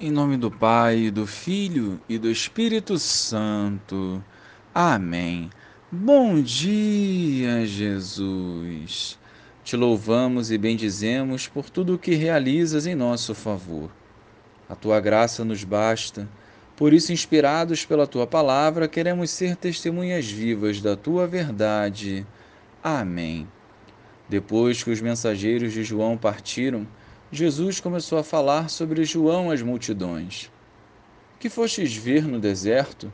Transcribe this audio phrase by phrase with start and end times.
[0.00, 4.22] Em nome do Pai, do Filho e do Espírito Santo.
[4.74, 5.48] Amém.
[5.90, 9.16] Bom dia, Jesus.
[9.62, 13.88] Te louvamos e bendizemos por tudo o que realizas em nosso favor.
[14.68, 16.28] A tua graça nos basta.
[16.74, 22.26] Por isso, inspirados pela tua palavra, queremos ser testemunhas vivas da tua verdade.
[22.82, 23.46] Amém.
[24.28, 26.84] Depois que os mensageiros de João partiram,
[27.32, 30.50] Jesus começou a falar sobre João às multidões.
[31.40, 33.10] Que fostes ver no deserto?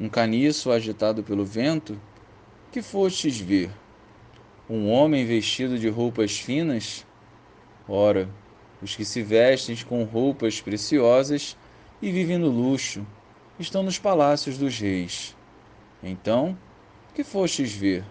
[0.00, 2.00] Um caniço agitado pelo vento?
[2.72, 3.70] Que fostes ver?
[4.68, 7.06] Um homem vestido de roupas finas?
[7.86, 8.28] Ora,
[8.82, 11.56] os que se vestem com roupas preciosas
[12.02, 13.06] e vivem no luxo
[13.58, 15.36] estão nos palácios dos reis.
[16.02, 16.58] Então,
[17.14, 18.04] que fostes ver?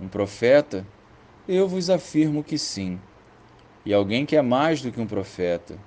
[0.00, 0.86] Um profeta?
[1.46, 2.98] Eu vos afirmo que sim
[3.84, 5.78] e alguém que é mais do que um profeta.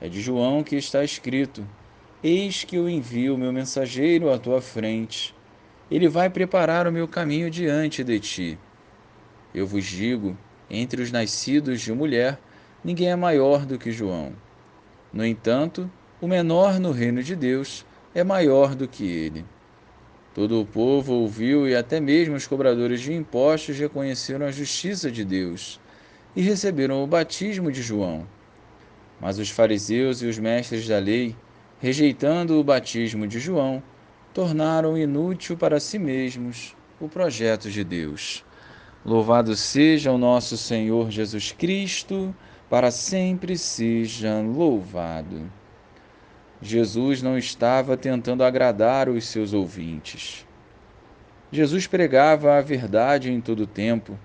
[0.00, 1.66] É de João que está escrito:
[2.22, 5.34] Eis que eu envio o meu mensageiro à tua frente.
[5.90, 8.58] Ele vai preparar o meu caminho diante de ti.
[9.54, 10.36] Eu vos digo:
[10.68, 12.38] entre os nascidos de mulher,
[12.82, 14.32] ninguém é maior do que João.
[15.12, 19.44] No entanto, o menor no reino de Deus é maior do que ele.
[20.34, 25.24] Todo o povo ouviu e até mesmo os cobradores de impostos reconheceram a justiça de
[25.24, 25.78] Deus
[26.34, 28.26] e receberam o batismo de João.
[29.20, 31.36] Mas os fariseus e os mestres da lei,
[31.80, 33.82] rejeitando o batismo de João,
[34.32, 38.44] tornaram inútil para si mesmos o projeto de Deus.
[39.04, 42.34] Louvado seja o nosso Senhor Jesus Cristo,
[42.70, 45.50] para sempre seja louvado.
[46.60, 50.46] Jesus não estava tentando agradar os seus ouvintes.
[51.50, 54.16] Jesus pregava a verdade em todo o tempo,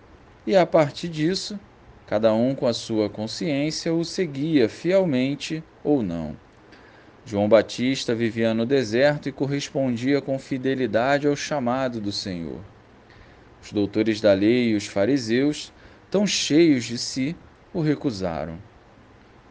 [0.45, 1.59] e a partir disso,
[2.07, 6.37] Cada um com a sua consciência o seguia fielmente ou não.
[7.25, 12.61] João Batista vivia no deserto e correspondia com fidelidade ao chamado do Senhor.
[13.61, 15.73] Os doutores da lei e os fariseus,
[16.09, 17.35] tão cheios de si,
[17.73, 18.57] o recusaram.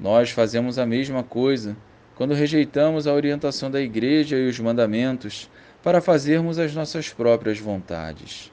[0.00, 1.76] Nós fazemos a mesma coisa
[2.14, 5.50] quando rejeitamos a orientação da Igreja e os mandamentos
[5.82, 8.50] para fazermos as nossas próprias vontades.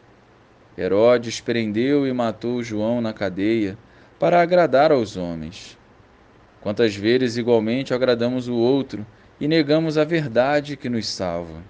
[0.78, 3.78] Herodes prendeu e matou João na cadeia
[4.20, 5.78] para agradar aos homens.
[6.62, 9.06] Quantas vezes igualmente agradamos o outro
[9.40, 11.62] e negamos a verdade que nos salva.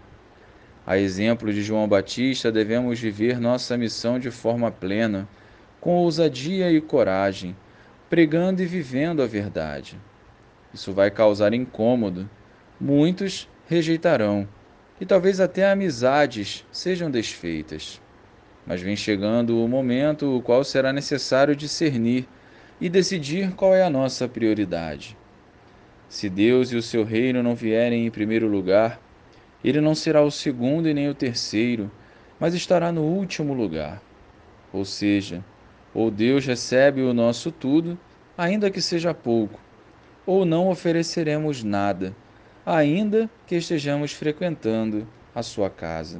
[0.85, 5.27] A exemplo de João Batista, devemos viver nossa missão de forma plena,
[5.79, 7.55] com ousadia e coragem,
[8.09, 9.97] pregando e vivendo a verdade.
[10.73, 12.29] Isso vai causar incômodo.
[12.79, 14.47] Muitos rejeitarão,
[14.99, 18.01] e talvez até amizades sejam desfeitas.
[18.65, 22.27] Mas vem chegando o momento o qual será necessário discernir
[22.79, 25.17] e decidir qual é a nossa prioridade.
[26.07, 28.99] Se Deus e o seu reino não vierem em primeiro lugar,
[29.63, 31.89] ele não será o segundo e nem o terceiro,
[32.39, 34.01] mas estará no último lugar.
[34.71, 35.43] Ou seja,
[35.93, 37.97] ou Deus recebe o nosso tudo,
[38.37, 39.59] ainda que seja pouco,
[40.25, 42.15] ou não ofereceremos nada,
[42.65, 46.19] ainda que estejamos frequentando a sua casa.